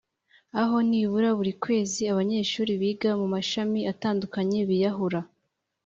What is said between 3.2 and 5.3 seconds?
mashami atandukanye biyahura